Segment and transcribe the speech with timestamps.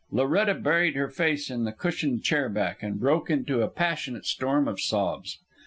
[0.09, 4.67] Loretta buried her face in the cushioned chair back, and broke into a passionate storm
[4.67, 5.37] of sobs.